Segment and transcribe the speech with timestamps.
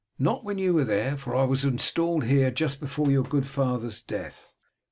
[0.17, 4.01] Not when you were there, for I was installed here just before your good father's
[4.01, 4.55] death."